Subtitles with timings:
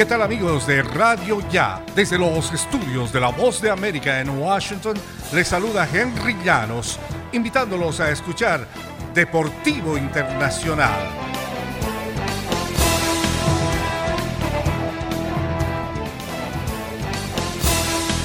[0.00, 1.84] ¿Qué tal amigos de Radio Ya?
[1.94, 4.96] Desde los estudios de La Voz de América en Washington,
[5.34, 6.98] les saluda Henry Llanos,
[7.32, 8.66] invitándolos a escuchar
[9.12, 11.30] Deportivo Internacional.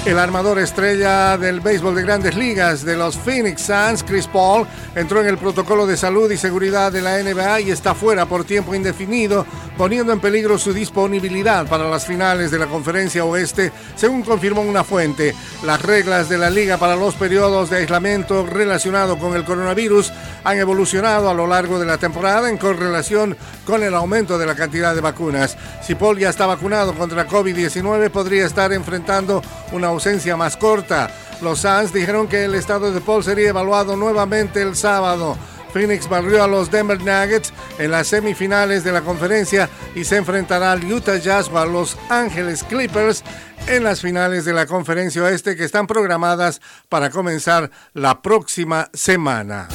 [0.05, 5.20] El armador estrella del béisbol de grandes ligas de los Phoenix Suns, Chris Paul, entró
[5.20, 8.76] en el protocolo de salud y seguridad de la NBA y está fuera por tiempo
[8.76, 9.48] indefinido,
[9.78, 14.84] poniendo en peligro su disponibilidad para las finales de la Conferencia Oeste, según confirmó una
[14.84, 15.36] fuente.
[15.64, 20.11] Las reglas de la liga para los periodos de aislamiento relacionado con el coronavirus
[20.43, 24.56] han evolucionado a lo largo de la temporada en correlación con el aumento de la
[24.56, 25.57] cantidad de vacunas.
[25.82, 31.10] Si Paul ya está vacunado contra COVID-19, podría estar enfrentando una ausencia más corta.
[31.42, 35.38] Los Suns dijeron que el estado de Paul sería evaluado nuevamente el sábado.
[35.75, 40.72] Phoenix barrió a los Denver Nuggets en las semifinales de la conferencia y se enfrentará
[40.72, 43.26] al Utah Jazz a los Angeles Clippers
[43.68, 49.68] en las finales de la conferencia oeste que están programadas para comenzar la próxima semana.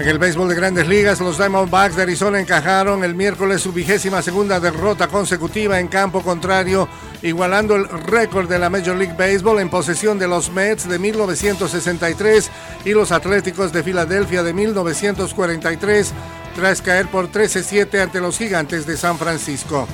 [0.00, 4.22] En el béisbol de grandes ligas, los Diamondbacks de Arizona encajaron el miércoles su vigésima
[4.22, 6.88] segunda derrota consecutiva en campo contrario,
[7.22, 12.50] igualando el récord de la Major League Baseball en posesión de los Mets de 1963
[12.84, 16.12] y los Atléticos de Filadelfia de 1943,
[16.56, 19.86] tras caer por 13-7 ante los Gigantes de San Francisco.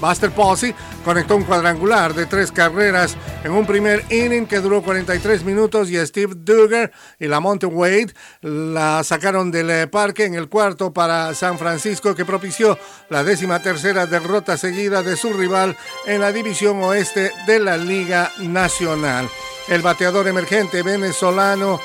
[0.00, 5.44] Buster Posey conectó un cuadrangular de tres carreras en un primer inning que duró 43
[5.44, 10.48] minutos y Steve Duggar y la Monte Wade la sacaron del eh, parque en el
[10.48, 12.78] cuarto para San Francisco que propició
[13.10, 18.32] la décima tercera derrota seguida de su rival en la división oeste de la Liga
[18.38, 19.28] Nacional.
[19.68, 21.80] El bateador emergente venezolano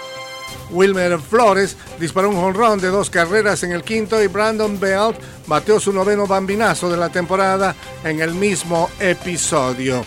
[0.71, 5.17] Wilmer Flores disparó un jonrón de dos carreras en el quinto y Brandon Belt
[5.47, 10.05] bateó su noveno bambinazo de la temporada en el mismo episodio.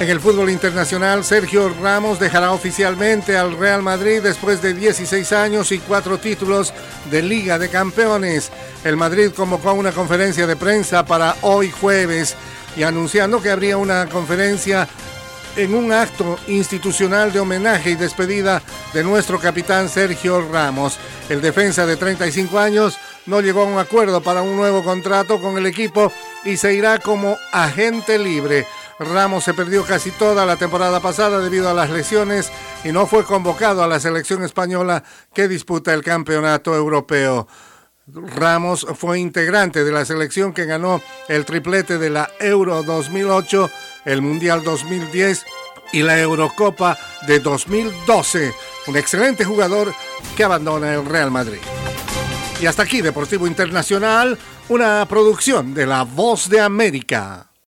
[0.00, 5.72] En el fútbol internacional, Sergio Ramos dejará oficialmente al Real Madrid después de 16 años
[5.72, 6.72] y cuatro títulos
[7.10, 8.52] de Liga de Campeones.
[8.84, 12.36] El Madrid convocó una conferencia de prensa para hoy jueves
[12.76, 14.86] y anunciando que habría una conferencia
[15.56, 20.98] en un acto institucional de homenaje y despedida de nuestro capitán Sergio Ramos.
[21.28, 25.58] El defensa de 35 años no llegó a un acuerdo para un nuevo contrato con
[25.58, 26.12] el equipo
[26.44, 28.66] y se irá como agente libre.
[28.98, 32.50] Ramos se perdió casi toda la temporada pasada debido a las lesiones
[32.84, 37.46] y no fue convocado a la selección española que disputa el campeonato europeo.
[38.14, 43.70] Ramos fue integrante de la selección que ganó el triplete de la Euro 2008,
[44.06, 45.44] el Mundial 2010
[45.92, 48.52] y la Eurocopa de 2012.
[48.86, 49.92] Un excelente jugador
[50.36, 51.60] que abandona el Real Madrid.
[52.60, 57.47] Y hasta aquí Deportivo Internacional, una producción de La Voz de América.